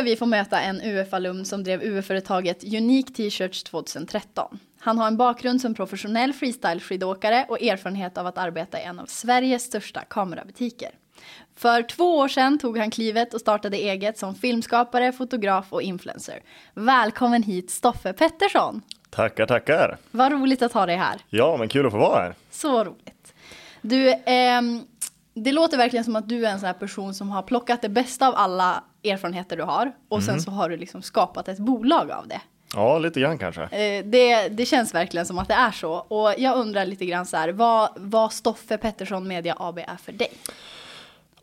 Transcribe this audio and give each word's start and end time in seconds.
Ska 0.00 0.04
vi 0.04 0.16
få 0.16 0.26
möta 0.26 0.60
en 0.60 0.80
UF-alumn 0.80 1.44
som 1.44 1.64
drev 1.64 1.82
UF-företaget 1.82 2.64
Unique 2.64 3.14
T-shirts 3.14 3.62
2013. 3.62 4.58
Han 4.78 4.98
har 4.98 5.06
en 5.06 5.16
bakgrund 5.16 5.60
som 5.60 5.74
professionell 5.74 6.32
freestyle-skidåkare 6.32 7.44
och 7.48 7.62
erfarenhet 7.62 8.18
av 8.18 8.26
att 8.26 8.38
arbeta 8.38 8.80
i 8.80 8.82
en 8.82 8.98
av 8.98 9.06
Sveriges 9.06 9.62
största 9.62 10.00
kamerabutiker. 10.00 10.90
För 11.56 11.82
två 11.82 12.18
år 12.18 12.28
sedan 12.28 12.58
tog 12.58 12.78
han 12.78 12.90
klivet 12.90 13.34
och 13.34 13.40
startade 13.40 13.76
eget 13.76 14.18
som 14.18 14.34
filmskapare, 14.34 15.12
fotograf 15.12 15.66
och 15.70 15.82
influencer. 15.82 16.40
Välkommen 16.74 17.42
hit 17.42 17.70
Stoffe 17.70 18.12
Pettersson! 18.12 18.82
Tackar, 19.10 19.46
tackar! 19.46 19.96
Vad 20.10 20.32
roligt 20.32 20.62
att 20.62 20.72
ha 20.72 20.86
dig 20.86 20.96
här. 20.96 21.20
Ja, 21.28 21.56
men 21.58 21.68
kul 21.68 21.86
att 21.86 21.92
få 21.92 21.98
vara 21.98 22.22
här. 22.22 22.34
Så 22.50 22.84
roligt. 22.84 23.34
Du, 23.82 24.14
ehm, 24.26 24.82
det 25.44 25.52
låter 25.52 25.76
verkligen 25.76 26.04
som 26.04 26.16
att 26.16 26.28
du 26.28 26.46
är 26.46 26.50
en 26.50 26.60
sån 26.60 26.66
här 26.66 26.74
person 26.74 27.14
som 27.14 27.30
har 27.30 27.42
plockat 27.42 27.82
det 27.82 27.88
bästa 27.88 28.28
av 28.28 28.34
alla 28.36 28.84
erfarenheter 29.04 29.56
du 29.56 29.62
har 29.62 29.92
och 30.08 30.22
sen 30.22 30.40
så 30.40 30.50
har 30.50 30.68
du 30.68 30.76
liksom 30.76 31.02
skapat 31.02 31.48
ett 31.48 31.58
bolag 31.58 32.10
av 32.10 32.28
det. 32.28 32.40
Ja, 32.74 32.98
lite 32.98 33.20
grann 33.20 33.38
kanske. 33.38 33.62
Eh, 33.62 34.04
det, 34.04 34.48
det 34.48 34.66
känns 34.66 34.94
verkligen 34.94 35.26
som 35.26 35.38
att 35.38 35.48
det 35.48 35.54
är 35.54 35.70
så. 35.70 35.92
Och 35.92 36.34
jag 36.38 36.56
undrar 36.56 36.84
lite 36.84 37.04
grann 37.04 37.26
så 37.26 37.36
här, 37.36 37.48
vad, 37.48 37.90
vad 37.96 38.32
Stoffe 38.32 38.78
Pettersson 38.78 39.28
Media 39.28 39.56
AB 39.58 39.78
är 39.78 39.96
för 40.04 40.12
dig? 40.12 40.30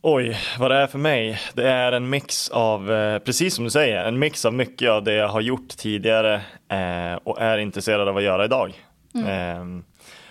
Oj, 0.01 0.37
vad 0.59 0.71
det 0.71 0.77
är 0.77 0.87
för 0.87 0.97
mig? 0.97 1.39
Det 1.53 1.69
är 1.69 1.91
en 1.91 2.09
mix 2.09 2.49
av, 2.49 2.91
eh, 2.91 3.19
precis 3.19 3.55
som 3.55 3.63
du 3.63 3.69
säger, 3.69 4.05
en 4.05 4.19
mix 4.19 4.45
av 4.45 4.53
mycket 4.53 4.89
av 4.89 5.03
det 5.03 5.13
jag 5.13 5.27
har 5.27 5.41
gjort 5.41 5.69
tidigare 5.69 6.35
eh, 6.69 7.19
och 7.23 7.41
är 7.41 7.57
intresserad 7.57 8.07
av 8.07 8.17
att 8.17 8.23
göra 8.23 8.45
idag. 8.45 8.83
Mm. 9.15 9.27
Eh, 9.77 9.83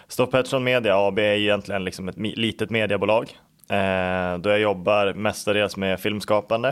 Stoffe 0.09 0.33
Pettersson 0.33 0.65
Media 0.65 0.97
AB 0.97 1.19
är 1.19 1.23
egentligen 1.23 1.85
liksom 1.85 2.09
ett 2.09 2.17
litet 2.19 2.71
mediebolag 2.71 3.39
eh, 3.69 4.39
då 4.39 4.51
jag 4.51 4.61
jobbar 4.61 5.13
mestadels 5.13 5.77
med 5.77 6.01
filmskapande 6.01 6.69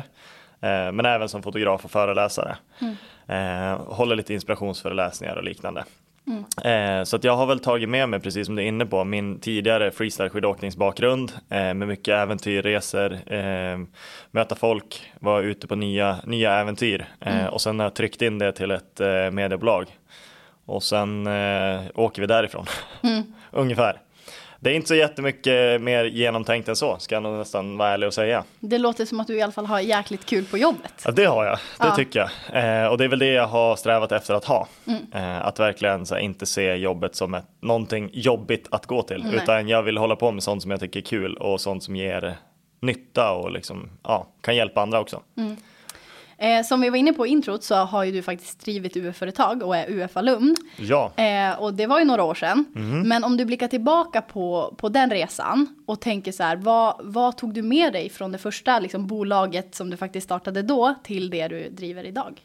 eh, 0.60 0.92
men 0.92 1.06
även 1.06 1.28
som 1.28 1.42
fotograf 1.42 1.84
och 1.84 1.90
föreläsare. 1.90 2.56
Eh, 3.26 3.78
håller 3.86 4.16
lite 4.16 4.34
inspirationsföreläsningar 4.34 5.36
och 5.36 5.44
liknande. 5.44 5.84
Eh, 6.64 7.04
så 7.04 7.16
att 7.16 7.24
jag 7.24 7.36
har 7.36 7.46
väl 7.46 7.60
tagit 7.60 7.88
med 7.88 8.08
mig, 8.08 8.20
precis 8.20 8.46
som 8.46 8.54
du 8.56 8.62
är 8.62 8.66
inne 8.66 8.86
på, 8.86 9.04
min 9.04 9.40
tidigare 9.40 9.90
freestyle-skidåkningsbakgrund 9.90 11.32
eh, 11.48 11.74
med 11.74 11.88
mycket 11.88 12.14
äventyr, 12.14 12.62
resor, 12.62 13.18
möta 14.30 14.54
folk, 14.54 15.12
vara 15.20 15.42
ute 15.42 15.66
på 15.66 15.74
nya, 15.74 16.18
nya 16.24 16.54
äventyr 16.54 17.06
eh, 17.20 17.46
och 17.46 17.60
sen 17.60 17.78
har 17.78 17.86
jag 17.86 17.94
tryckt 17.94 18.22
in 18.22 18.38
det 18.38 18.52
till 18.52 18.70
ett 18.70 19.00
mediebolag 19.32 19.86
och 20.66 20.82
sen 20.82 21.26
åker 21.94 22.20
vi 22.20 22.26
därifrån, 22.26 22.66
ungefär. 23.50 24.00
Det 24.60 24.70
är 24.70 24.74
inte 24.74 24.88
så 24.88 24.94
jättemycket 24.94 25.80
mer 25.82 26.04
genomtänkt 26.04 26.68
än 26.68 26.76
så, 26.76 26.98
ska 26.98 27.14
jag 27.14 27.22
nog 27.22 27.38
nästan 27.38 27.78
vara 27.78 27.88
ärlig 27.90 28.06
och 28.06 28.14
säga. 28.14 28.44
Det 28.60 28.78
låter 28.78 29.04
som 29.04 29.20
att 29.20 29.26
du 29.26 29.36
i 29.36 29.42
alla 29.42 29.52
fall 29.52 29.66
har 29.66 29.80
jäkligt 29.80 30.24
kul 30.26 30.44
på 30.44 30.58
jobbet. 30.58 31.02
Ja, 31.04 31.10
det 31.10 31.24
har 31.24 31.44
jag. 31.44 31.54
Det 31.54 31.86
Ja. 31.86 31.96
tycker 31.96 32.18
jag. 32.52 32.82
Eh, 32.82 32.86
och 32.86 32.98
det 32.98 33.04
är 33.04 33.08
väl 33.08 33.18
det 33.18 33.26
jag 33.32 33.46
har 33.46 33.76
strävat 33.76 34.12
efter 34.12 34.34
att 34.34 34.44
ha. 34.44 34.68
Eh, 35.14 35.46
att 35.46 35.60
verkligen 35.60 36.06
här, 36.10 36.18
inte 36.18 36.46
se 36.46 36.74
jobbet 36.74 37.16
som 37.16 37.34
ett, 37.34 37.44
någonting 37.60 38.10
jobbigt 38.12 38.68
att 38.70 38.86
gå 38.86 39.02
till. 39.02 39.22
Nej. 39.24 39.34
Utan 39.42 39.68
jag 39.68 39.82
vill 39.82 39.96
hålla 39.98 40.16
på 40.16 40.30
med 40.32 40.42
sånt 40.42 40.62
som 40.62 40.70
jag 40.70 40.80
tycker 40.80 41.00
är 41.00 41.04
kul 41.04 41.36
och 41.36 41.60
sånt 41.60 41.82
som 41.82 41.96
ger 41.96 42.34
nytta 42.80 43.32
och 43.32 43.50
liksom, 43.50 43.90
ja, 44.02 44.26
kan 44.40 44.56
hjälpa 44.56 44.80
andra 44.82 45.00
också. 45.00 45.20
Eh, 46.38 46.62
som 46.62 46.80
vi 46.80 46.90
var 46.90 46.96
inne 46.96 47.12
på 47.12 47.26
i 47.26 47.30
introt 47.30 47.64
så 47.64 47.74
har 47.74 48.04
ju 48.04 48.12
du 48.12 48.22
faktiskt 48.22 48.64
drivit 48.64 48.96
UF-företag 48.96 49.62
och 49.62 49.76
är 49.76 49.90
UF-alumn. 49.90 50.56
Ja, 50.76 51.12
Eh, 51.16 51.60
och 51.60 51.74
det 51.74 51.86
var 51.86 51.98
ju 51.98 52.04
några 52.04 52.22
år 52.22 52.34
sedan. 52.34 52.64
Men 53.06 53.24
om 53.24 53.36
du 53.36 53.44
blickar 53.44 53.68
tillbaka 53.68 54.22
på, 54.22 54.74
på 54.78 54.88
den 54.88 55.10
resan 55.10 55.66
och 55.86 56.00
tänker 56.00 56.32
så 56.32 56.42
här, 56.42 56.56
vad, 56.56 57.00
vad 57.02 57.36
tog 57.36 57.54
du 57.54 57.62
med 57.62 57.92
dig 57.92 58.10
från 58.10 58.32
det 58.32 58.38
första 58.38 58.78
liksom, 58.78 59.06
bolaget 59.06 59.74
som 59.74 59.90
du 59.90 59.96
faktiskt 59.96 60.24
startade 60.24 60.62
då 60.62 60.94
till 61.04 61.30
det 61.30 61.48
du 61.48 61.68
driver 61.70 62.04
idag? 62.04 62.40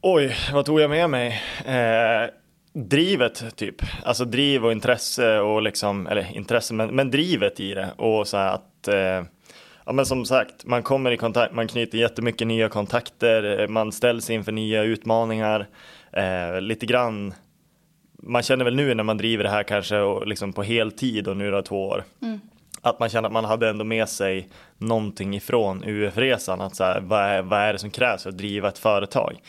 oj, 0.00 0.36
vad 0.52 0.64
tog 0.64 0.80
jag 0.80 0.90
med 0.90 1.10
mig? 1.10 1.42
Eh, 1.66 2.30
drivet 2.72 3.56
typ, 3.56 3.82
alltså 4.04 4.24
driv 4.24 4.64
och 4.64 4.72
intresse 4.72 5.38
och 5.38 5.62
liksom, 5.62 6.06
eller 6.06 6.36
intresse, 6.36 6.74
men, 6.74 6.96
men 6.96 7.10
drivet 7.10 7.60
i 7.60 7.74
det 7.74 7.88
och 7.96 8.28
så 8.28 8.36
här 8.36 8.54
att 8.54 8.88
eh, 8.88 9.24
Ja 9.88 9.92
men 9.92 10.06
som 10.06 10.24
sagt, 10.24 10.64
man 10.64 10.82
kommer 10.82 11.10
i 11.10 11.16
kontakt, 11.16 11.54
man 11.54 11.68
knyter 11.68 11.98
jättemycket 11.98 12.46
nya 12.46 12.68
kontakter, 12.68 13.60
eh, 13.60 13.68
man 13.68 13.92
ställs 13.92 14.30
inför 14.30 14.52
nya 14.52 14.82
utmaningar. 14.82 15.66
Eh, 16.12 16.60
lite 16.60 16.86
grann, 16.86 17.34
man 18.22 18.42
känner 18.42 18.64
väl 18.64 18.76
nu 18.76 18.94
när 18.94 19.04
man 19.04 19.16
driver 19.16 19.44
det 19.44 19.50
här 19.50 19.62
kanske 19.62 19.98
och 19.98 20.26
liksom 20.26 20.52
på 20.52 20.62
heltid 20.62 21.28
och 21.28 21.36
nu 21.36 21.50
då 21.50 21.62
två 21.62 21.88
år. 21.88 22.04
Mm. 22.22 22.40
Att 22.82 23.00
man 23.00 23.08
känner 23.08 23.28
att 23.28 23.32
man 23.32 23.44
hade 23.44 23.68
ändå 23.68 23.84
med 23.84 24.08
sig 24.08 24.48
någonting 24.78 25.36
ifrån 25.36 25.84
UF-resan. 25.84 26.60
Att 26.60 26.76
så 26.76 26.84
här, 26.84 27.00
vad, 27.00 27.20
är, 27.20 27.42
vad 27.42 27.60
är 27.60 27.72
det 27.72 27.78
som 27.78 27.90
krävs 27.90 28.22
för 28.22 28.30
att 28.30 28.38
driva 28.38 28.68
ett 28.68 28.78
företag? 28.78 29.40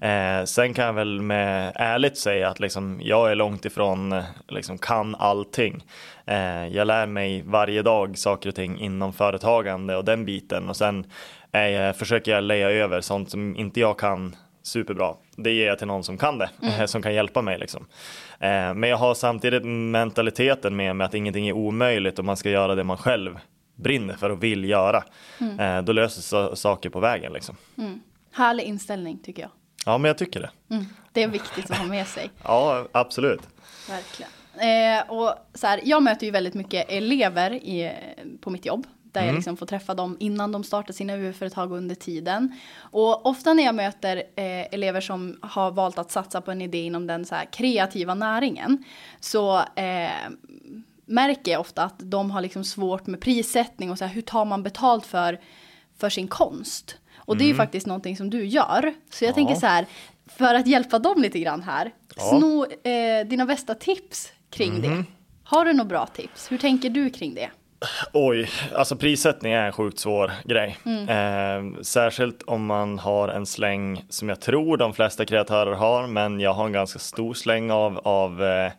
Eh, 0.00 0.44
sen 0.44 0.74
kan 0.74 0.86
jag 0.86 0.92
väl 0.92 1.20
med 1.20 1.72
ärligt 1.74 2.18
säga 2.18 2.48
att 2.48 2.60
liksom, 2.60 3.00
jag 3.02 3.30
är 3.30 3.34
långt 3.34 3.64
ifrån 3.64 4.12
eh, 4.12 4.24
liksom, 4.48 4.78
kan 4.78 5.14
allting. 5.14 5.84
Eh, 6.26 6.66
jag 6.66 6.86
lär 6.86 7.06
mig 7.06 7.42
varje 7.46 7.82
dag 7.82 8.18
saker 8.18 8.48
och 8.48 8.54
ting 8.54 8.80
inom 8.80 9.12
företagande 9.12 9.96
och 9.96 10.04
den 10.04 10.24
biten. 10.24 10.68
Och 10.68 10.76
sen 10.76 11.06
jag, 11.50 11.96
försöker 11.96 12.32
jag 12.32 12.44
leja 12.44 12.70
över 12.70 13.00
sånt 13.00 13.30
som 13.30 13.56
inte 13.56 13.80
jag 13.80 13.98
kan 13.98 14.36
superbra. 14.66 15.14
Det 15.36 15.52
ger 15.52 15.66
jag 15.66 15.78
till 15.78 15.86
någon 15.86 16.04
som 16.04 16.18
kan 16.18 16.38
det, 16.38 16.50
eh, 16.62 16.86
som 16.86 17.02
kan 17.02 17.14
hjälpa 17.14 17.42
mig. 17.42 17.58
Liksom. 17.58 17.86
Eh, 18.38 18.74
men 18.74 18.82
jag 18.82 18.96
har 18.96 19.14
samtidigt 19.14 19.64
mentaliteten 19.64 20.76
med 20.76 20.96
mig 20.96 21.04
att 21.04 21.14
ingenting 21.14 21.48
är 21.48 21.52
omöjligt 21.52 22.18
och 22.18 22.24
man 22.24 22.36
ska 22.36 22.50
göra 22.50 22.74
det 22.74 22.84
man 22.84 22.96
själv 22.96 23.38
brinner 23.74 24.14
för 24.14 24.30
och 24.30 24.42
vill 24.42 24.64
göra. 24.64 25.04
Eh, 25.58 25.82
då 25.82 25.92
löser 25.92 26.22
sig 26.22 26.56
saker 26.56 26.90
på 26.90 27.00
vägen. 27.00 27.32
Liksom. 27.32 27.56
Härlig 28.32 28.64
inställning 28.64 29.18
tycker 29.18 29.42
jag. 29.42 29.50
Ja, 29.86 29.98
men 29.98 30.08
jag 30.08 30.18
tycker 30.18 30.40
det. 30.40 30.50
Mm. 30.74 30.84
Det 31.12 31.22
är 31.22 31.28
viktigt 31.28 31.70
att 31.70 31.76
ha 31.76 31.84
med 31.84 32.06
sig. 32.06 32.30
Ja, 32.42 32.86
absolut. 32.92 33.40
Verkligen. 33.88 34.30
Eh, 34.58 35.10
och 35.10 35.34
så 35.54 35.66
här, 35.66 35.80
jag 35.84 36.02
möter 36.02 36.26
ju 36.26 36.32
väldigt 36.32 36.54
mycket 36.54 36.86
elever 36.88 37.50
i, 37.54 37.92
på 38.40 38.50
mitt 38.50 38.66
jobb. 38.66 38.86
Där 39.20 39.26
jag 39.26 39.34
liksom 39.34 39.56
får 39.56 39.66
träffa 39.66 39.94
dem 39.94 40.16
innan 40.20 40.52
de 40.52 40.64
startar 40.64 40.92
sina 40.94 41.16
UF-företag 41.16 41.72
och 41.72 41.78
under 41.78 41.94
tiden. 41.94 42.52
Och 42.78 43.26
ofta 43.26 43.54
när 43.54 43.62
jag 43.64 43.74
möter 43.74 44.16
eh, 44.16 44.74
elever 44.74 45.00
som 45.00 45.38
har 45.42 45.70
valt 45.70 45.98
att 45.98 46.10
satsa 46.10 46.40
på 46.40 46.50
en 46.50 46.62
idé 46.62 46.82
inom 46.82 47.06
den 47.06 47.24
så 47.24 47.34
här 47.34 47.44
kreativa 47.44 48.14
näringen. 48.14 48.84
Så 49.20 49.56
eh, 49.58 50.10
märker 51.06 51.52
jag 51.52 51.60
ofta 51.60 51.82
att 51.84 51.94
de 51.98 52.30
har 52.30 52.40
liksom 52.40 52.64
svårt 52.64 53.06
med 53.06 53.20
prissättning 53.20 53.90
och 53.90 53.98
så 53.98 54.04
här, 54.04 54.14
hur 54.14 54.22
tar 54.22 54.44
man 54.44 54.62
betalt 54.62 55.06
för, 55.06 55.40
för 55.98 56.10
sin 56.10 56.28
konst. 56.28 56.96
Och 57.16 57.36
det 57.36 57.44
är 57.44 57.48
ju 57.48 57.54
faktiskt 57.54 57.86
någonting 57.86 58.16
som 58.16 58.30
du 58.30 58.44
gör. 58.46 58.94
Så 59.10 59.24
jag 59.24 59.30
Ja. 59.30 59.34
tänker 59.34 59.54
så 59.54 59.66
här, 59.66 59.86
för 60.26 60.54
att 60.54 60.66
hjälpa 60.66 60.98
dem 60.98 61.22
lite 61.22 61.38
grann 61.38 61.62
här. 61.62 61.92
Ja. 62.16 62.22
Sno 62.38 62.64
eh, 62.90 63.26
dina 63.26 63.46
bästa 63.46 63.74
tips 63.74 64.32
kring 64.50 64.82
det. 64.82 65.04
Har 65.44 65.64
du 65.64 65.72
några 65.72 65.88
bra 65.88 66.06
tips? 66.06 66.52
Hur 66.52 66.58
tänker 66.58 66.90
du 66.90 67.10
kring 67.10 67.34
det? 67.34 67.50
Oj, 68.12 68.50
alltså 68.74 68.96
prissättning 68.96 69.52
är 69.52 69.66
en 69.66 69.72
sjukt 69.72 69.98
svår 69.98 70.32
grej. 70.44 70.76
Eh, 71.08 71.82
särskilt 71.82 72.42
om 72.42 72.66
man 72.66 72.98
har 72.98 73.28
en 73.28 73.46
släng 73.46 74.04
som 74.08 74.28
jag 74.28 74.40
tror 74.40 74.76
de 74.76 74.94
flesta 74.94 75.24
kreatörer 75.24 75.72
har, 75.72 76.06
men 76.06 76.40
jag 76.40 76.52
har 76.52 76.66
en 76.66 76.72
ganska 76.72 76.98
stor 76.98 77.34
släng 77.34 77.70
av, 77.70 77.98
av 77.98 78.44
eh, 78.44 78.72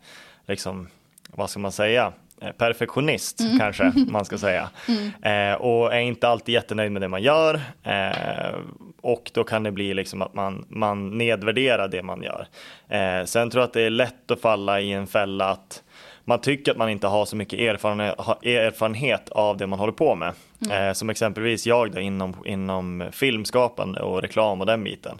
liksom, 0.47 0.87
vad 1.29 1.49
ska 1.49 1.59
man 1.59 1.71
säga? 1.71 2.13
Eh, 2.41 2.51
Perfektionist 2.51 3.41
kanske 3.59 3.93
man 4.07 4.25
ska 4.25 4.37
säga. 4.37 4.69
Eh, 5.21 5.53
och 5.53 5.93
är 5.93 5.99
inte 5.99 6.27
alltid 6.27 6.53
jättenöjd 6.53 6.91
med 6.91 7.01
det 7.01 7.07
man 7.07 7.21
gör. 7.21 7.61
Eh, 7.83 8.55
och 9.01 9.31
då 9.33 9.43
kan 9.43 9.63
det 9.63 9.71
bli 9.71 9.93
liksom 9.93 10.21
att 10.21 10.33
man, 10.33 10.65
man 10.69 11.17
nedvärderar 11.17 11.87
det 11.87 12.03
man 12.03 12.23
gör. 12.23 12.47
Eh, 12.89 13.25
sen 13.25 13.49
tror 13.49 13.61
jag 13.61 13.67
att 13.67 13.73
det 13.73 13.81
är 13.81 13.89
lätt 13.89 14.31
att 14.31 14.41
falla 14.41 14.81
i 14.81 14.93
en 14.93 15.07
fälla 15.07 15.49
att 15.49 15.83
man 16.27 16.39
tycker 16.39 16.71
att 16.71 16.77
man 16.77 16.89
inte 16.89 17.07
har 17.07 17.25
så 17.25 17.35
mycket 17.35 17.59
erfarenhet, 17.59 19.29
av 19.29 19.57
det 19.57 19.67
man 19.67 19.79
håller 19.79 19.93
på 19.93 20.15
med. 20.15 20.33
Eh, 20.71 20.93
som 20.93 21.09
exempelvis 21.09 21.65
jag 21.65 21.91
då 21.91 21.99
inom, 21.99 22.35
inom 22.45 23.03
filmskapande 23.11 23.99
och 23.99 24.21
reklam 24.21 24.61
och 24.61 24.65
den 24.67 24.83
biten. 24.83 25.17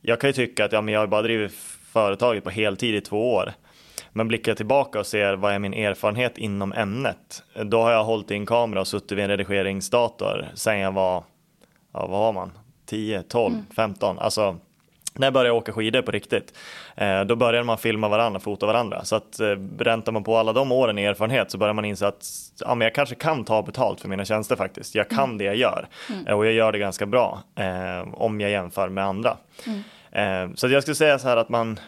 Jag 0.00 0.20
kan 0.20 0.28
ju 0.28 0.32
tycka 0.32 0.64
att 0.64 0.72
ja, 0.72 0.80
men 0.80 0.94
jag 0.94 1.00
har 1.00 1.06
bara 1.06 1.22
drivit 1.22 1.52
företaget 1.92 2.44
på 2.44 2.50
heltid 2.50 2.94
i 2.94 3.00
två 3.00 3.34
år. 3.34 3.52
Men 4.12 4.28
blickar 4.28 4.50
jag 4.50 4.56
tillbaka 4.56 5.00
och 5.00 5.06
ser 5.06 5.34
vad 5.34 5.52
är 5.52 5.58
min 5.58 5.74
erfarenhet 5.74 6.38
inom 6.38 6.72
ämnet. 6.72 7.42
Då 7.64 7.82
har 7.82 7.92
jag 7.92 8.04
hållit 8.04 8.30
i 8.30 8.34
en 8.34 8.46
kamera 8.46 8.80
och 8.80 8.88
suttit 8.88 9.12
vid 9.12 9.24
en 9.24 9.30
redigeringsdator 9.30 10.48
sen 10.54 10.78
jag 10.78 10.92
var, 10.92 11.24
ja 11.92 12.06
vad 12.06 12.10
var 12.10 12.32
man, 12.32 12.52
10, 12.86 13.22
12, 13.22 13.54
mm. 13.54 13.66
15. 13.76 14.18
Alltså 14.18 14.58
när 15.14 15.26
jag 15.26 15.34
började 15.34 15.56
åka 15.56 15.72
skidor 15.72 16.02
på 16.02 16.10
riktigt, 16.10 16.54
eh, 16.94 17.20
då 17.20 17.36
började 17.36 17.64
man 17.64 17.78
filma 17.78 18.08
varandra, 18.08 18.40
fota 18.40 18.66
varandra. 18.66 19.04
Så 19.04 19.16
att 19.16 19.40
eh, 19.40 19.46
räntar 19.78 20.12
man 20.12 20.24
på 20.24 20.36
alla 20.36 20.52
de 20.52 20.72
åren 20.72 20.98
i 20.98 21.04
erfarenhet 21.04 21.50
så 21.50 21.58
börjar 21.58 21.74
man 21.74 21.84
inse 21.84 22.06
att 22.06 22.26
ja, 22.60 22.74
men 22.74 22.84
jag 22.84 22.94
kanske 22.94 23.14
kan 23.14 23.44
ta 23.44 23.62
betalt 23.62 24.00
för 24.00 24.08
mina 24.08 24.24
tjänster 24.24 24.56
faktiskt. 24.56 24.94
Jag 24.94 25.08
kan 25.08 25.24
mm. 25.24 25.38
det 25.38 25.44
jag 25.44 25.56
gör 25.56 25.88
mm. 26.10 26.26
Eh, 26.26 26.34
och 26.34 26.46
jag 26.46 26.52
gör 26.52 26.72
det 26.72 26.78
ganska 26.78 27.06
bra 27.06 27.42
eh, 27.56 28.14
om 28.14 28.40
jag 28.40 28.50
jämför 28.50 28.88
med 28.88 29.04
andra. 29.04 29.36
Mm. 29.66 29.82
Eh, 30.12 30.54
så 30.54 30.68
jag 30.68 30.82
skulle 30.82 30.94
säga 30.94 31.18
så 31.18 31.28
här 31.28 31.36
att 31.36 31.48
man, 31.48 31.80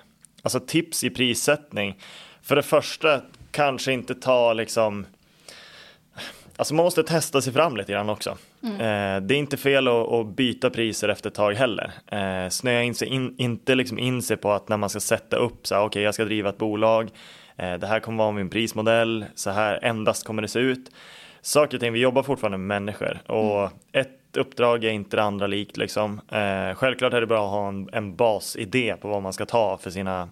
alltså 0.43 0.61
tips 0.61 1.05
i 1.05 1.11
prissättning, 1.11 1.99
för 2.43 2.57
det 2.57 2.63
första 2.63 3.21
kanske 3.51 3.93
inte 3.93 4.15
ta 4.15 4.53
liksom 4.53 5.07
Alltså 6.57 6.75
man 6.75 6.85
måste 6.85 7.03
testa 7.03 7.41
sig 7.41 7.53
fram 7.53 7.77
lite 7.77 7.93
grann 7.93 8.11
också. 8.11 8.39
Mm. 8.63 8.75
Eh, 8.75 9.27
det 9.27 9.35
är 9.35 9.39
inte 9.39 9.57
fel 9.57 9.89
att, 9.89 10.13
att, 10.13 10.27
byta 10.27 10.71
priser 10.71 11.09
efter 11.09 11.31
ett 11.31 11.35
tag 11.35 11.53
heller. 11.53 11.93
Eh, 12.07 12.49
snöa 12.49 12.83
in 12.83 12.95
sig, 12.95 13.09
in, 13.09 13.35
inte 13.39 13.75
liksom 13.75 13.99
in 13.99 14.23
sig 14.23 14.37
på 14.37 14.53
att 14.53 14.69
när 14.69 14.77
man 14.77 14.91
ska 14.91 15.01
sätta 15.01 15.37
upp 15.37 15.67
så 15.67 15.75
här, 15.75 15.83
okej 15.83 15.87
okay, 15.87 16.03
jag 16.03 16.15
ska 16.15 16.25
driva 16.25 16.49
ett 16.49 16.59
bolag, 16.59 17.11
eh, 17.57 17.75
det 17.75 17.87
här 17.87 18.01
kommer 18.01 18.19
vara 18.19 18.33
min 18.33 18.51
prismodell, 18.51 19.25
så 19.35 19.51
här 19.51 19.79
endast 19.83 20.27
kommer 20.27 20.43
det 20.43 20.49
se 20.49 20.59
ut. 20.59 20.91
Saker 21.41 21.77
och 21.77 21.81
ting, 21.81 21.93
vi 21.93 22.01
jobbar 22.01 22.23
fortfarande 22.23 22.59
med 22.59 22.83
människor 22.83 23.21
och 23.27 23.61
mm. 23.61 23.73
ett 23.93 24.37
uppdrag 24.37 24.85
är 24.85 24.91
inte 24.91 25.17
det 25.17 25.23
andra 25.23 25.47
likt 25.47 25.77
liksom. 25.77 26.21
Eh, 26.29 26.75
självklart 26.75 27.13
är 27.13 27.21
det 27.21 27.27
bra 27.27 27.45
att 27.45 27.51
ha 27.51 27.69
en, 27.69 27.89
en 27.93 28.17
basidé 28.17 28.97
på 29.01 29.09
vad 29.09 29.23
man 29.23 29.33
ska 29.33 29.47
ta 29.47 29.79
för, 29.79 29.91
sina, 29.91 30.29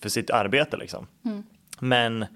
för 0.00 0.08
sitt 0.08 0.30
arbete 0.30 0.76
liksom. 0.76 1.06
Mm. 1.24 1.42
Men 1.78 2.26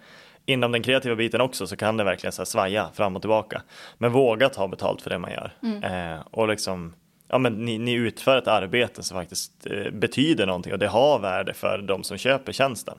inom 0.49 0.73
den 0.73 0.83
kreativa 0.83 1.15
biten 1.17 1.41
också 1.41 1.67
så 1.67 1.77
kan 1.77 1.97
det 1.97 2.05
verkligen 2.05 2.33
så 2.33 2.47
svaja 2.47 2.89
fram 2.95 3.17
och 3.17 3.23
tillbaka. 3.23 3.63
Men 3.99 4.13
våga 4.13 4.49
ta 4.49 4.69
betalt 4.69 5.03
för 5.03 5.11
det 5.11 5.19
man 5.19 5.31
gör. 5.31 5.53
Mm. 5.63 5.85
Eh, 5.85 6.21
och 6.31 6.49
liksom, 6.49 6.95
ja 7.29 7.39
men 7.39 7.53
ni, 7.53 7.79
ni, 7.79 7.93
utför 7.93 8.39
ett 8.39 8.49
arbete 8.49 9.03
som 9.03 9.17
faktiskt 9.17 9.67
eh, 9.67 9.91
betyder 9.93 10.47
någonting 10.47 10.73
och 10.73 10.79
det 10.79 10.87
har 10.87 11.19
värde 11.19 11.55
för 11.55 11.79
de 11.79 12.05
som 12.05 12.19
köper 12.19 12.53
tjänsten. 12.53 12.99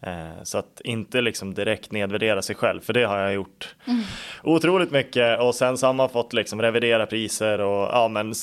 Eh, 0.00 0.42
så 0.42 0.58
att 0.58 0.80
inte 0.84 1.20
liksom 1.20 1.54
direkt 1.54 1.92
nedvärdera 1.92 2.42
sig 2.42 2.56
själv, 2.56 2.80
för 2.80 2.92
det 2.92 3.04
har 3.04 3.18
jag 3.18 3.34
gjort 3.34 3.74
mm. 3.86 4.02
otroligt 4.42 4.90
mycket 4.90 5.40
och 5.40 5.54
sen 5.54 5.78
så 5.78 5.86
har 5.86 5.94
man 5.94 6.08
fått 6.08 6.32
liksom 6.32 6.62
revidera 6.62 7.06
priser 7.06 7.60
och 7.60 7.88
ja 7.92 8.08
men 8.08 8.34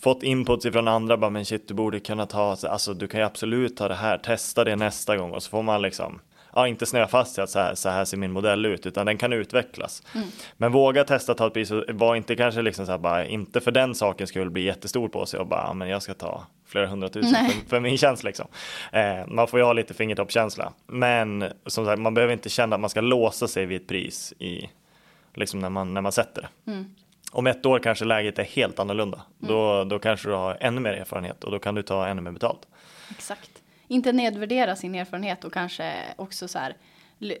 fått 0.00 0.22
inputs 0.22 0.66
ifrån 0.66 0.88
andra, 0.88 1.16
bara 1.16 1.30
men 1.30 1.44
shit 1.44 1.68
du 1.68 1.74
borde 1.74 2.00
kunna 2.00 2.26
ta, 2.26 2.56
alltså 2.68 2.94
du 2.94 3.08
kan 3.08 3.20
ju 3.20 3.26
absolut 3.26 3.76
ta 3.76 3.88
det 3.88 3.94
här, 3.94 4.18
testa 4.18 4.64
det 4.64 4.76
nästa 4.76 5.16
gång 5.16 5.30
och 5.30 5.42
så 5.42 5.50
får 5.50 5.62
man 5.62 5.82
liksom 5.82 6.20
ja, 6.54 6.68
inte 6.68 6.86
snöa 6.86 7.06
fast 7.06 7.34
sig 7.34 7.44
att 7.44 7.50
så 7.50 7.58
här, 7.58 7.74
så 7.74 7.88
här 7.88 8.04
ser 8.04 8.16
min 8.16 8.32
modell 8.32 8.66
ut, 8.66 8.86
utan 8.86 9.06
den 9.06 9.18
kan 9.18 9.32
utvecklas. 9.32 10.02
Mm. 10.14 10.28
Men 10.56 10.72
våga 10.72 11.04
testa 11.04 11.34
ta 11.34 11.46
ett 11.46 11.52
pris 11.52 11.70
och 11.70 11.84
var 11.88 12.16
inte 12.16 12.36
kanske 12.36 12.62
liksom 12.62 12.86
så 12.86 12.92
här, 12.92 12.98
bara, 12.98 13.26
inte 13.26 13.60
för 13.60 13.70
den 13.70 13.94
saken 13.94 14.26
skulle 14.26 14.50
bli 14.50 14.62
jättestor 14.62 15.08
på 15.08 15.26
sig 15.26 15.40
och 15.40 15.46
bara, 15.46 15.62
ja, 15.66 15.72
men 15.72 15.88
jag 15.88 16.02
ska 16.02 16.14
ta 16.14 16.46
flera 16.66 16.86
hundratusen 16.86 17.50
för, 17.50 17.68
för 17.68 17.80
min 17.80 17.98
tjänst 17.98 18.24
liksom. 18.24 18.46
Eh, 18.92 19.26
man 19.28 19.48
får 19.48 19.60
ju 19.60 19.64
ha 19.64 19.72
lite 19.72 19.94
fingertoppskänsla, 19.94 20.72
men 20.86 21.44
som 21.66 21.86
sagt, 21.86 22.00
man 22.00 22.14
behöver 22.14 22.32
inte 22.32 22.48
känna 22.48 22.76
att 22.76 22.80
man 22.80 22.90
ska 22.90 23.00
låsa 23.00 23.48
sig 23.48 23.66
vid 23.66 23.82
ett 23.82 23.88
pris 23.88 24.32
i, 24.38 24.70
liksom 25.34 25.60
när 25.60 25.70
man, 25.70 25.94
när 25.94 26.00
man 26.00 26.12
sätter 26.12 26.42
det. 26.42 26.70
Mm. 26.70 26.94
Om 27.32 27.46
ett 27.46 27.66
år 27.66 27.78
kanske 27.78 28.04
läget 28.04 28.38
är 28.38 28.44
helt 28.44 28.78
annorlunda. 28.78 29.16
Mm. 29.16 29.54
Då, 29.54 29.84
då 29.84 29.98
kanske 29.98 30.28
du 30.28 30.34
har 30.34 30.56
ännu 30.60 30.80
mer 30.80 30.92
erfarenhet 30.92 31.44
och 31.44 31.50
då 31.50 31.58
kan 31.58 31.74
du 31.74 31.82
ta 31.82 32.06
ännu 32.06 32.22
mer 32.22 32.30
betalt. 32.30 32.60
Exakt 33.10 33.63
inte 33.94 34.12
nedvärdera 34.12 34.76
sin 34.76 34.94
erfarenhet 34.94 35.44
och 35.44 35.52
kanske 35.52 35.92
också 36.16 36.48
så 36.48 36.58
här 36.58 36.76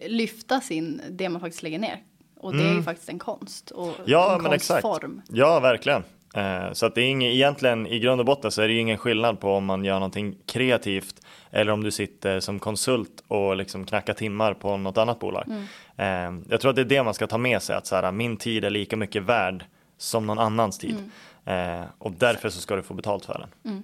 lyfta 0.08 0.60
sin, 0.60 1.02
det 1.10 1.28
man 1.28 1.40
faktiskt 1.40 1.62
lägger 1.62 1.78
ner. 1.78 2.02
Och 2.40 2.52
det 2.52 2.58
mm. 2.58 2.66
är 2.66 2.70
ju 2.70 2.74
mm. 2.74 2.84
faktiskt 2.84 3.08
en 3.08 3.18
konst 3.18 3.70
och 3.70 3.94
ja, 4.04 4.34
en 4.34 4.42
men 4.42 4.50
konstform. 4.50 5.18
Exakt. 5.18 5.38
Ja, 5.38 5.60
verkligen. 5.60 6.02
Eh, 6.34 6.72
så 6.72 6.86
att 6.86 6.94
det 6.94 7.00
är 7.00 7.06
ingen, 7.06 7.30
egentligen 7.30 7.86
i 7.86 7.98
grund 7.98 8.20
och 8.20 8.26
botten 8.26 8.50
så 8.50 8.62
är 8.62 8.68
det 8.68 8.74
ju 8.74 8.80
ingen 8.80 8.98
skillnad 8.98 9.40
på 9.40 9.52
om 9.52 9.64
man 9.64 9.84
gör 9.84 9.94
någonting 9.94 10.36
kreativt 10.46 11.26
eller 11.50 11.72
om 11.72 11.84
du 11.84 11.90
sitter 11.90 12.40
som 12.40 12.58
konsult 12.58 13.24
och 13.28 13.56
liksom 13.56 13.86
knackar 13.86 14.14
timmar 14.14 14.54
på 14.54 14.76
något 14.76 14.98
annat 14.98 15.18
bolag. 15.18 15.44
Mm. 15.46 15.64
Eh, 15.96 16.44
jag 16.50 16.60
tror 16.60 16.70
att 16.70 16.76
det 16.76 16.82
är 16.82 16.86
det 16.86 17.02
man 17.02 17.14
ska 17.14 17.26
ta 17.26 17.38
med 17.38 17.62
sig, 17.62 17.76
att 17.76 17.86
så 17.86 17.96
här, 17.96 18.12
min 18.12 18.36
tid 18.36 18.64
är 18.64 18.70
lika 18.70 18.96
mycket 18.96 19.22
värd 19.22 19.64
som 19.98 20.26
någon 20.26 20.38
annans 20.38 20.78
tid. 20.78 20.96
Mm. 21.44 21.80
Eh, 21.80 21.86
och 21.98 22.12
därför 22.12 22.48
så 22.48 22.60
ska 22.60 22.76
du 22.76 22.82
få 22.82 22.94
betalt 22.94 23.24
för 23.24 23.38
den. 23.38 23.82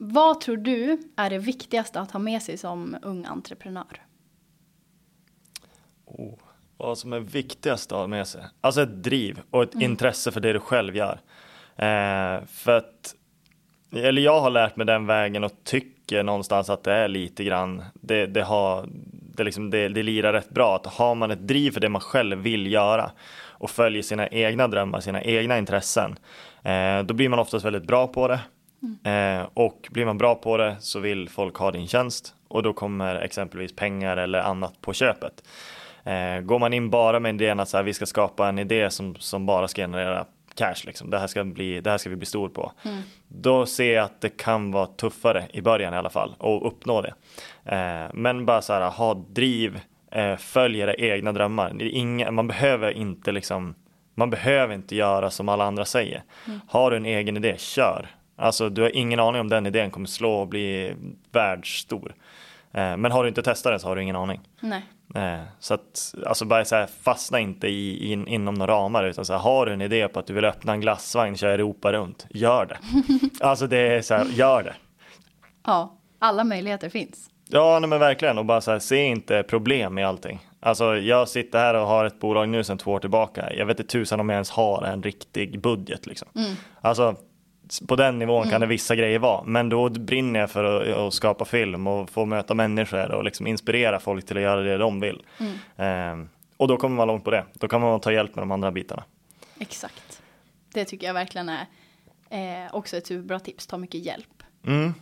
Vad 0.00 0.40
tror 0.40 0.56
du 0.56 0.98
är 1.16 1.30
det 1.30 1.38
viktigaste 1.38 2.00
att 2.00 2.10
ha 2.10 2.20
med 2.20 2.42
sig 2.42 2.58
som 2.58 2.96
ung 3.02 3.24
entreprenör? 3.24 4.02
Oh, 6.04 6.34
vad 6.76 6.98
som 6.98 7.12
är 7.12 7.20
viktigast 7.20 7.92
att 7.92 7.98
ha 7.98 8.06
med 8.06 8.26
sig? 8.26 8.42
Alltså 8.60 8.82
ett 8.82 9.02
driv 9.02 9.40
och 9.50 9.62
ett 9.62 9.74
mm. 9.74 9.90
intresse 9.90 10.32
för 10.32 10.40
det 10.40 10.52
du 10.52 10.60
själv 10.60 10.96
gör. 10.96 11.20
Eh, 11.76 12.44
för 12.46 12.76
att, 12.76 13.14
eller 13.92 14.22
jag 14.22 14.40
har 14.40 14.50
lärt 14.50 14.76
mig 14.76 14.86
den 14.86 15.06
vägen 15.06 15.44
och 15.44 15.52
tycker 15.64 16.22
någonstans 16.22 16.70
att 16.70 16.84
det 16.84 16.92
är 16.92 17.08
lite 17.08 17.44
grann, 17.44 17.84
det, 17.94 18.26
det 18.26 18.42
har, 18.42 18.88
det, 19.10 19.44
liksom, 19.44 19.70
det, 19.70 19.88
det 19.88 20.02
lirar 20.02 20.32
rätt 20.32 20.50
bra. 20.50 20.76
Att 20.76 20.86
har 20.86 21.14
man 21.14 21.30
ett 21.30 21.48
driv 21.48 21.70
för 21.70 21.80
det 21.80 21.88
man 21.88 22.00
själv 22.00 22.38
vill 22.38 22.72
göra 22.72 23.10
och 23.40 23.70
följer 23.70 24.02
sina 24.02 24.28
egna 24.28 24.68
drömmar, 24.68 25.00
sina 25.00 25.22
egna 25.22 25.58
intressen, 25.58 26.18
eh, 26.62 27.02
då 27.02 27.14
blir 27.14 27.28
man 27.28 27.38
oftast 27.38 27.64
väldigt 27.64 27.86
bra 27.86 28.06
på 28.06 28.28
det. 28.28 28.40
Mm. 28.82 29.40
Eh, 29.40 29.48
och 29.54 29.88
blir 29.90 30.04
man 30.04 30.18
bra 30.18 30.34
på 30.34 30.56
det 30.56 30.76
så 30.80 31.00
vill 31.00 31.28
folk 31.28 31.56
ha 31.56 31.70
din 31.70 31.88
tjänst 31.88 32.34
och 32.48 32.62
då 32.62 32.72
kommer 32.72 33.14
exempelvis 33.14 33.76
pengar 33.76 34.16
eller 34.16 34.38
annat 34.38 34.80
på 34.80 34.92
köpet. 34.92 35.42
Eh, 36.04 36.40
går 36.40 36.58
man 36.58 36.72
in 36.72 36.90
bara 36.90 37.20
med 37.20 37.34
idén 37.34 37.60
att 37.60 37.68
så 37.68 37.76
här, 37.76 37.84
vi 37.84 37.94
ska 37.94 38.06
skapa 38.06 38.48
en 38.48 38.58
idé 38.58 38.90
som, 38.90 39.14
som 39.14 39.46
bara 39.46 39.68
ska 39.68 39.82
generera 39.82 40.26
cash, 40.54 40.84
liksom. 40.84 41.10
det, 41.10 41.18
här 41.18 41.26
ska 41.26 41.44
bli, 41.44 41.80
det 41.80 41.90
här 41.90 41.98
ska 41.98 42.10
vi 42.10 42.16
bli 42.16 42.26
stor 42.26 42.48
på. 42.48 42.72
Mm. 42.84 43.02
Då 43.28 43.66
ser 43.66 43.94
jag 43.94 44.04
att 44.04 44.20
det 44.20 44.28
kan 44.28 44.72
vara 44.72 44.86
tuffare 44.86 45.46
i 45.52 45.60
början 45.60 45.94
i 45.94 45.96
alla 45.96 46.10
fall 46.10 46.34
att 46.38 46.62
uppnå 46.62 47.02
det. 47.02 47.14
Eh, 47.64 48.10
men 48.14 48.46
bara 48.46 48.62
så 48.62 48.72
här, 48.72 48.90
ha 48.90 49.14
driv, 49.14 49.80
eh, 50.10 50.36
följ 50.36 50.80
era 50.80 50.94
egna 50.94 51.32
drömmar. 51.32 51.82
Inga, 51.82 52.30
man 52.30 52.48
behöver 52.48 52.90
inte 52.90 53.32
liksom 53.32 53.74
man 54.14 54.30
behöver 54.30 54.74
inte 54.74 54.96
göra 54.96 55.30
som 55.30 55.48
alla 55.48 55.64
andra 55.64 55.84
säger. 55.84 56.22
Mm. 56.46 56.60
Har 56.68 56.90
du 56.90 56.96
en 56.96 57.06
egen 57.06 57.36
idé, 57.36 57.54
kör. 57.58 58.08
Alltså 58.38 58.68
du 58.68 58.82
har 58.82 58.96
ingen 58.96 59.20
aning 59.20 59.40
om 59.40 59.48
den 59.48 59.66
idén 59.66 59.90
kommer 59.90 60.06
slå 60.06 60.32
och 60.32 60.48
bli 60.48 60.94
världsstor. 61.32 62.14
Eh, 62.72 62.96
men 62.96 63.12
har 63.12 63.22
du 63.22 63.28
inte 63.28 63.42
testat 63.42 63.72
den 63.72 63.80
så 63.80 63.88
har 63.88 63.96
du 63.96 64.02
ingen 64.02 64.16
aning. 64.16 64.40
Nej. 64.60 64.82
Eh, 65.14 65.42
så 65.58 65.74
att 65.74 66.14
alltså 66.26 66.44
bara 66.44 66.64
så 66.64 66.76
här, 66.76 66.86
fastna 67.02 67.40
inte 67.40 67.68
i, 67.68 68.12
in, 68.12 68.28
inom 68.28 68.54
några 68.54 68.72
ramar 68.72 69.04
utan 69.04 69.24
så 69.24 69.32
här, 69.32 69.40
har 69.40 69.66
du 69.66 69.72
en 69.72 69.80
idé 69.80 70.08
på 70.08 70.18
att 70.18 70.26
du 70.26 70.32
vill 70.32 70.44
öppna 70.44 70.72
en 70.72 70.80
glassvagn 70.80 71.32
och 71.32 71.38
köra 71.38 71.52
Europa 71.52 71.92
runt, 71.92 72.26
gör 72.30 72.66
det. 72.66 72.78
alltså 73.46 73.66
det 73.66 73.78
är 73.78 74.02
så 74.02 74.14
här, 74.14 74.24
gör 74.24 74.62
det. 74.62 74.74
Ja, 75.66 75.96
alla 76.18 76.44
möjligheter 76.44 76.88
finns. 76.88 77.30
Ja, 77.48 77.78
nej, 77.78 77.88
men 77.88 78.00
verkligen 78.00 78.38
och 78.38 78.44
bara 78.44 78.60
så 78.60 78.70
här, 78.70 78.78
se 78.78 79.04
inte 79.04 79.42
problem 79.42 79.98
i 79.98 80.04
allting. 80.04 80.48
Alltså 80.60 80.96
jag 80.96 81.28
sitter 81.28 81.58
här 81.58 81.74
och 81.74 81.86
har 81.86 82.04
ett 82.04 82.20
bolag 82.20 82.48
nu 82.48 82.64
sedan 82.64 82.78
två 82.78 82.92
år 82.92 82.98
tillbaka. 82.98 83.54
Jag 83.54 83.66
vet 83.66 83.80
inte 83.80 83.92
tusan 83.92 84.20
om 84.20 84.28
jag 84.28 84.36
ens 84.36 84.50
har 84.50 84.82
en 84.82 85.02
riktig 85.02 85.60
budget 85.60 86.06
liksom. 86.06 86.28
Mm. 86.34 86.52
Alltså 86.80 87.16
på 87.86 87.96
den 87.96 88.18
nivån 88.18 88.42
mm. 88.42 88.50
kan 88.50 88.60
det 88.60 88.66
vissa 88.66 88.96
grejer 88.96 89.18
vara. 89.18 89.44
Men 89.44 89.68
då 89.68 89.88
brinner 89.88 90.40
jag 90.40 90.50
för 90.50 90.64
att, 90.64 90.96
att, 90.96 91.14
skapa 91.14 91.44
film 91.44 91.86
och 91.86 92.10
få 92.10 92.24
möta 92.24 92.54
människor 92.54 93.10
och 93.10 93.24
liksom 93.24 93.46
inspirera 93.46 94.00
folk 94.00 94.26
till 94.26 94.36
att 94.36 94.42
göra 94.42 94.60
det 94.60 94.78
de 94.78 95.00
vill. 95.00 95.22
Mm. 95.38 96.22
Eh, 96.22 96.28
och 96.56 96.68
då 96.68 96.76
kommer 96.76 96.96
man 96.96 97.08
långt 97.08 97.24
på 97.24 97.30
det. 97.30 97.44
Då 97.52 97.68
kan 97.68 97.80
man 97.80 98.00
ta 98.00 98.12
hjälp 98.12 98.34
med 98.34 98.42
de 98.42 98.50
andra 98.50 98.70
bitarna. 98.70 99.04
Exakt. 99.58 100.22
Det 100.72 100.84
tycker 100.84 101.06
jag 101.06 101.14
verkligen 101.14 101.48
är 101.48 101.66
eh, 102.30 102.74
också 102.74 102.96
ett 102.96 103.06
superbra 103.06 103.40
tips. 103.40 103.66
Ta 103.66 103.78
mycket 103.78 104.04
hjälp. 104.04 104.42
Mm. 104.66 104.94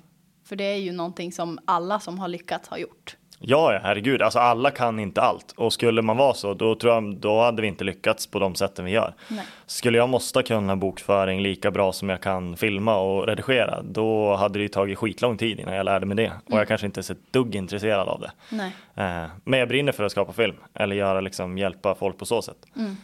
För 0.45 0.57
det 0.57 0.65
är 0.65 0.77
ju 0.77 0.93
någonting 0.93 1.33
som 1.33 1.59
alla 1.65 2.01
som 2.01 2.19
har 2.19 2.29
lyckats 2.29 2.69
har 2.69 2.79
gjort. 2.79 3.17
Ja, 3.39 3.81
herregud, 3.83 4.23
alltså 4.23 4.39
alla 4.39 4.71
kan 4.71 4.99
inte 4.99 5.21
allt 5.21 5.53
och 5.57 5.73
skulle 5.73 6.03
man 6.03 6.17
vara 6.17 6.35
så, 6.35 6.55
då 6.55 6.75
tror 6.75 6.95
jag, 6.95 7.17
då 7.17 7.43
hade 7.43 7.63
vi 7.63 7.69
inte 7.69 7.85
lyckats 7.85 8.27
på 8.27 8.39
de 8.39 8.55
sätten 8.55 8.85
vi 8.85 8.91
gör. 8.91 9.15
Nej. 9.29 9.45
Skulle 9.67 9.99
jag 9.99 10.09
måste 10.09 10.43
kunna 10.43 10.77
bokföring 10.77 11.43
lika 11.43 11.71
bra 11.71 11.93
som 11.93 12.09
jag 12.09 12.21
kan 12.21 12.57
filma 12.57 12.97
och 12.97 13.27
redigera, 13.27 13.83
då 13.83 14.35
hade 14.35 14.59
det 14.59 14.63
ju 14.63 14.69
tagit 14.69 14.99
skitlång 14.99 15.39
tid 15.39 15.61
innan 15.61 15.75
jag 15.75 15.85
lärde 15.85 16.07
mig 16.07 16.17
det 16.17 16.33
och 16.45 16.51
mm. 16.51 16.59
jag 16.59 16.69
kanske 16.69 16.87
inte 16.87 17.01
är 17.01 17.03
så 17.03 17.13
ett 17.13 17.33
dugg 17.33 17.55
intresserad 17.55 18.09
av 18.09 18.21
det. 18.21 18.33
Nej. 18.51 18.73
Eh, 18.95 19.29
men 19.45 19.59
jag 19.59 19.69
brinner 19.69 19.93
för 19.93 20.05
att 20.05 20.13
skapa 20.13 20.33
film 20.33 20.57
eller 20.75 20.97
göra 20.97 21.21
liksom 21.21 21.59
hjälpa 21.59 21.95
folk 21.95 22.19
på 22.19 22.27
så 22.27 22.43
sätt. 22.43 22.67
Mm. 22.77 22.97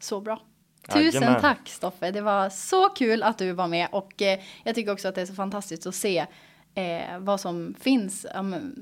Så 0.00 0.20
bra. 0.20 0.40
Tusen 0.88 1.22
Jajamän. 1.22 1.40
tack 1.40 1.68
Stoffe, 1.68 2.10
det 2.10 2.20
var 2.20 2.48
så 2.48 2.88
kul 2.88 3.22
att 3.22 3.38
du 3.38 3.52
var 3.52 3.68
med 3.68 3.88
och 3.92 4.22
eh, 4.22 4.38
jag 4.64 4.74
tycker 4.74 4.92
också 4.92 5.08
att 5.08 5.14
det 5.14 5.20
är 5.20 5.26
så 5.26 5.34
fantastiskt 5.34 5.86
att 5.86 5.94
se 5.94 6.26
eh, 6.74 7.18
vad 7.18 7.40
som 7.40 7.74
finns. 7.80 8.26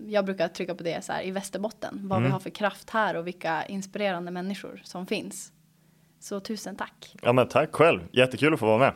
jag 0.07 0.25
brukar 0.25 0.49
trycka 0.49 0.75
på 0.75 0.83
det 0.83 1.05
så 1.05 1.13
här 1.13 1.27
i 1.27 1.31
Västerbotten. 1.31 2.01
Vad 2.03 2.19
mm. 2.19 2.29
vi 2.29 2.33
har 2.33 2.41
för 2.41 2.51
kraft 2.51 2.91
här 2.91 3.17
och 3.17 3.27
vilka 3.27 3.67
inspirerande 3.67 4.31
människor 4.31 4.81
som 4.85 5.07
finns. 5.07 5.53
Så 6.21 6.41
tusen 6.41 6.77
tack. 6.77 7.17
Ja 7.23 7.33
men 7.33 7.49
tack 7.49 7.73
själv. 7.73 8.01
Jättekul 8.13 8.55
att 8.55 8.61
få 8.61 8.67
vara 8.67 8.79
med. 8.79 8.95